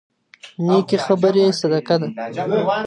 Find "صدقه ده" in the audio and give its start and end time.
1.59-2.07